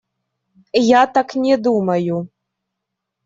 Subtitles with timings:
[0.85, 2.15] Я так не думаю.